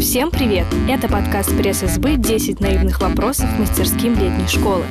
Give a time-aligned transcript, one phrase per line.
[0.00, 0.66] Всем привет!
[0.88, 4.82] Это подкаст пресс-СБ «10 наивных вопросов мастерским летней школы».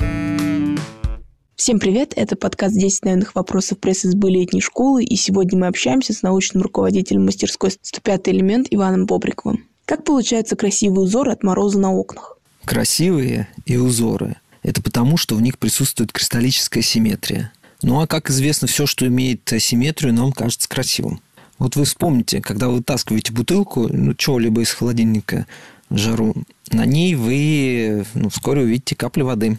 [1.55, 2.13] Всем привет!
[2.15, 7.25] Это подкаст «10 наивных вопросов пресс-СБ летней школы», и сегодня мы общаемся с научным руководителем
[7.25, 9.65] мастерской «105 элемент» Иваном Бобриковым.
[9.85, 12.37] Как получается красивый узор от мороза на окнах?
[12.65, 17.51] Красивые и узоры– это потому, что в них присутствует кристаллическая симметрия.
[17.81, 21.19] Ну а как известно, все, что имеет симметрию, нам кажется красивым.
[21.59, 25.47] Вот вы вспомните, когда вы вытаскиваете бутылку, ну, чего-либо из холодильника
[25.89, 26.35] жару,
[26.71, 29.57] на ней вы ну, вскоре увидите капли воды.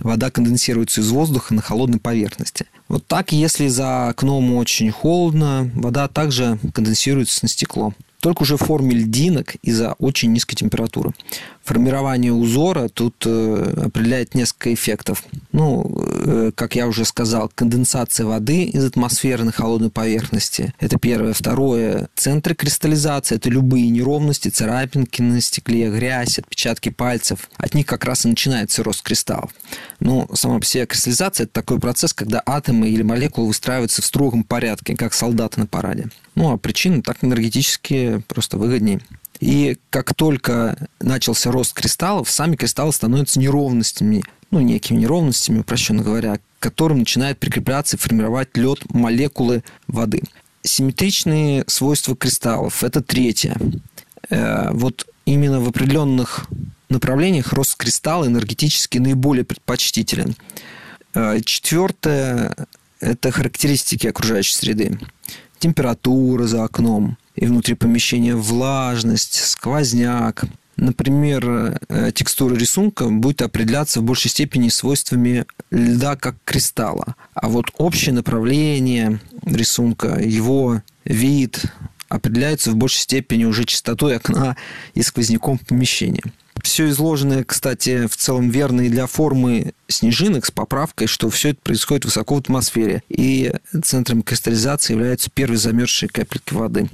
[0.00, 2.66] Вода конденсируется из воздуха на холодной поверхности.
[2.88, 7.92] Вот так, если за окном очень холодно, вода также конденсируется на стекло
[8.24, 11.10] только уже в форме льдинок из-за очень низкой температуры.
[11.62, 15.24] Формирование узора тут э, определяет несколько эффектов.
[15.52, 20.72] Ну, э, как я уже сказал, конденсация воды из атмосферы на холодной поверхности.
[20.80, 21.34] Это первое.
[21.34, 22.08] Второе.
[22.14, 23.34] Центры кристаллизации.
[23.34, 27.50] Это любые неровности, царапинки на стекле, грязь, отпечатки пальцев.
[27.58, 29.50] От них как раз и начинается рост кристаллов.
[30.00, 34.44] Но сама по себе кристаллизация– это такой процесс, когда атомы или молекулы выстраиваются в строгом
[34.44, 36.08] порядке, как солдаты на параде.
[36.34, 39.00] Ну, а причины так энергетически просто выгоднее.
[39.40, 46.36] И как только начался рост кристаллов, сами кристаллы становятся неровностями, ну, некими неровностями, упрощенно говоря,
[46.36, 50.22] к которым начинает прикрепляться и формировать лед молекулы воды.
[50.62, 53.56] Симметричные свойства кристаллов– это третье.
[54.30, 56.46] Э, вот именно в определенных
[56.88, 60.36] направлениях рост кристалла энергетически наиболее предпочтителен.
[61.14, 62.56] Э, четвертое–
[63.00, 64.98] это характеристики окружающей среды
[65.64, 70.44] температура за окном и внутри помещения влажность, сквозняк.
[70.76, 77.14] Например, э, текстура рисунка будет определяться в большей степени свойствами льда как кристалла.
[77.32, 81.62] А вот общее направление рисунка, его вид
[82.10, 84.58] определяется в большей степени уже частотой окна
[84.92, 86.24] и сквозняком помещения.
[86.64, 91.60] Все изложенное, кстати, в целом верно и для формы снежинок с поправкой, что все это
[91.62, 93.02] происходит высоко в атмосфере.
[93.08, 93.52] И
[93.82, 96.88] центром кристаллизации являются первые замерзшие капельки воды.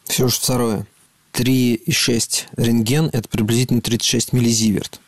[0.05, 0.87] Все же второе.
[1.35, 5.01] 3,6 рентген– это приблизительно 36 миллизиверт.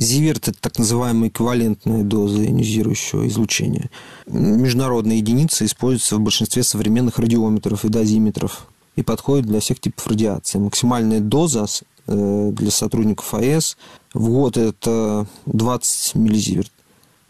[0.00, 3.90] Зиверт– это так называемая эквивалентная доза ионизирующего излучения.
[4.26, 8.66] Международная единица используется в большинстве современных радиометров и дозиметров
[8.96, 10.58] и подходит для всех типов радиации.
[10.58, 11.66] Максимальная доза
[12.06, 13.76] э, для сотрудников АЭС
[14.14, 16.72] в год– это 20 миллизиверт.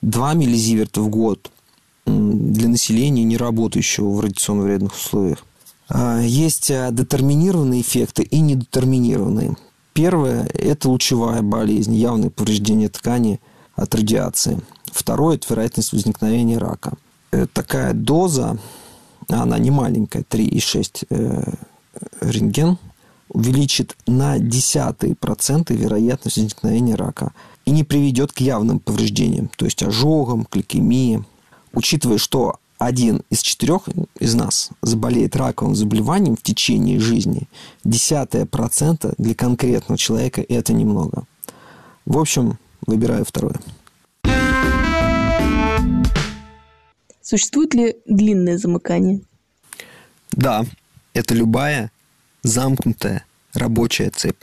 [0.02, 1.50] 2 миллизиверта в год
[2.06, 5.44] для населения, не работающего в радиационно вредных условиях.
[5.88, 9.56] А, есть а, детерминированные эффекты и недетерминированные.
[10.00, 13.38] Первое– это лучевая болезнь, явное повреждение ткани
[13.74, 14.58] от радиации.
[14.90, 16.94] Второе– это вероятность возникновения рака.
[17.32, 18.56] Э, такая доза,
[19.28, 21.52] она не маленькая, 3,6 э,
[22.22, 22.78] рентген,
[23.28, 27.32] увеличит на десятые проценты вероятность возникновения рака
[27.66, 31.26] и не приведет к явным повреждениям, то есть ожогам, к.
[31.74, 37.46] Учитывая, что один из четырех из нас заболеет раковым заболеванием в течение жизни,
[37.84, 41.24] десятая процента для конкретного человека это немного.
[42.06, 43.56] В общем, выбираю второе.
[47.20, 49.20] Существует ли длинное замыкание?
[50.32, 50.64] Да,
[51.12, 51.92] это любая
[52.42, 54.40] замкнутая рабочая цепь.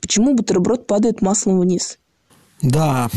[0.00, 2.00] Почему бутерброд падает маслом вниз?
[2.60, 3.08] Да,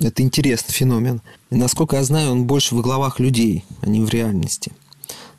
[0.00, 1.20] это интересный феномен.
[1.50, 4.72] И, насколько я знаю, он больше в головах людей, а не в реальности.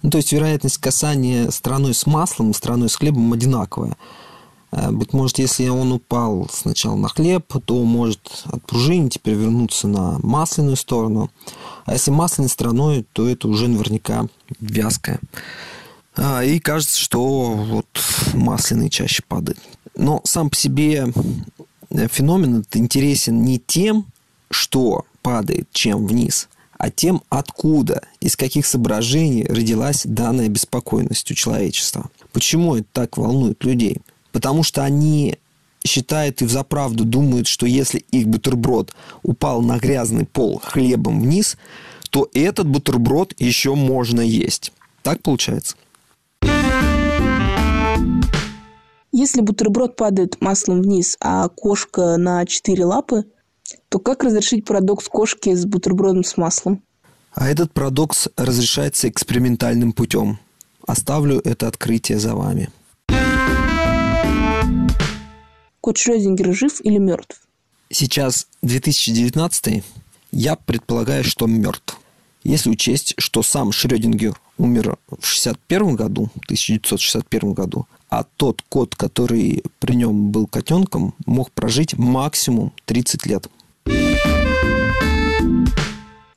[0.01, 3.98] Ну, то есть вероятность касания страной с маслом и страной с хлебом одинаковая.
[4.71, 10.19] Э, быть может, если он упал сначала на хлеб, то может отпружинить и перевернуться на
[10.21, 11.31] масляную сторону.
[11.86, 14.27] А если масляной стороной, то это уже наверняка
[14.59, 15.19] вязкое.
[16.15, 17.88] А, и кажется, что вот
[18.33, 19.59] масляный чаще падает.
[19.95, 21.12] Но сам по себе
[21.89, 24.06] э, феномен интересен не тем,
[24.49, 32.09] что падает чем вниз, а тем, откуда, из каких соображений родилась данная беспокойность у человечества.
[32.31, 33.97] Почему это так волнует людей?
[34.31, 35.38] Потому что они
[35.85, 41.57] считают и взаправду думают, что если их бутерброд упал на грязный пол хлебом вниз,
[42.09, 44.71] то этот бутерброд еще можно есть.
[45.01, 45.75] Так получается?
[49.11, 53.25] Если бутерброд падает маслом вниз, а кошка на четыре лапы,
[53.89, 56.81] то как разрешить парадокс кошки с бутербродом с маслом?
[57.33, 60.39] А этот парадокс разрешается экспериментальным путем.
[60.85, 62.69] Оставлю это открытие за вами.
[65.81, 67.41] Кот Шрёдингер жив или мертв?
[67.89, 69.83] Сейчас 2019
[70.31, 71.99] я предполагаю, что мертв.
[72.43, 79.63] Если учесть, что сам Шрёдингер умер в 61 году, 1961 году, а тот кот, который
[79.79, 83.47] при нем был котенком, мог прожить максимум 30 лет.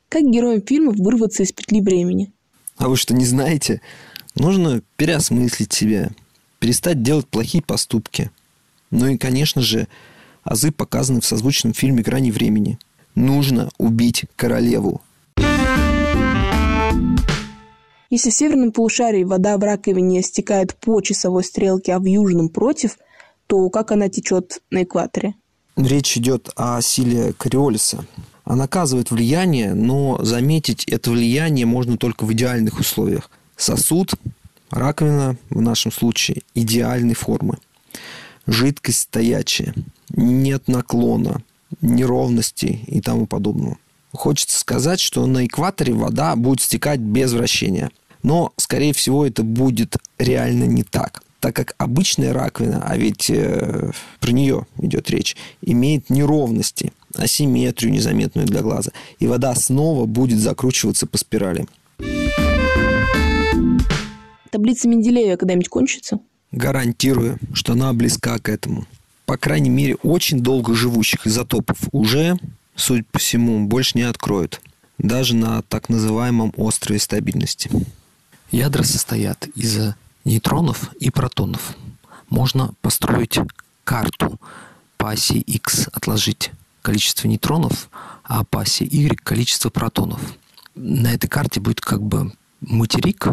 [0.08, 2.32] Как героям фильмов вырваться из петли времени?
[2.76, 3.80] А вы что, не знаете?
[4.34, 6.10] Нужно переосмыслить себя,
[6.58, 8.30] перестать делать плохие поступки.
[8.90, 9.86] Ну и, конечно же,
[10.42, 12.78] азы показаны в созвучном фильме «Грани времени».
[13.14, 15.00] Нужно убить королеву.
[18.10, 22.98] Если в северном полушарии вода в раковине стекает по часовой стрелке, а в южном против,
[23.46, 25.34] то как она течет на экваторе?
[25.76, 28.04] Речь идет о силе Кориолиса.
[28.44, 33.30] Она оказывает влияние, но заметить это влияние можно только в идеальных условиях.
[33.56, 34.14] Сосуд,
[34.70, 37.58] раковина в нашем случае идеальной формы.
[38.46, 39.74] Жидкость стоячая,
[40.10, 41.42] нет наклона,
[41.80, 43.78] неровностей и тому подобного.
[44.12, 47.90] Хочется сказать, что на экваторе вода будет стекать без вращения.
[48.22, 53.90] Но, скорее всего, это будет реально не так так как обычная раковина, а ведь э,
[54.20, 61.06] про нее идет речь, имеет неровности, асимметрию незаметную для глаза, и вода снова будет закручиваться
[61.06, 61.66] по спирали.
[64.50, 66.20] Таблица Менделеева когда-нибудь кончится?
[66.52, 68.86] Гарантирую, что она близка к этому.
[69.24, 72.36] По крайней мере, очень долго живущих изотопов уже,
[72.74, 74.60] судя по всему, больше не откроют.
[74.98, 77.70] Даже на так называемом острове стабильности.
[78.50, 79.94] Ядра состоят из
[80.24, 81.74] нейтронов и протонов.
[82.28, 83.38] Можно построить
[83.84, 84.38] карту
[84.96, 86.52] по оси X отложить
[86.82, 87.88] количество нейтронов,
[88.24, 90.20] а по оси Y количество протонов.
[90.74, 93.26] На этой карте будет как бы материк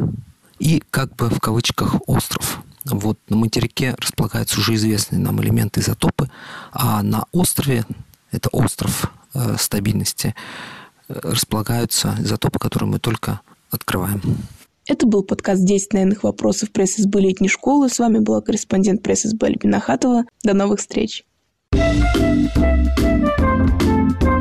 [0.60, 2.60] и как бы в кавычках остров.
[2.86, 6.30] Вот на материке располагаются уже известные нам элементы изотопы,
[6.72, 7.86] а на острове,
[8.32, 10.34] это остров э, стабильности,
[11.10, 13.42] э, располагаются изотопы, которые мы только
[13.72, 14.22] открываем.
[14.88, 17.90] Это был подкаст «10 наивных вопросов пресс-СБ летней школы».
[17.90, 20.24] С вами была корреспондент пресс-СБ Альбина Хатова.
[20.44, 21.26] До новых встреч!
[21.74, 22.64] thank
[24.24, 24.37] you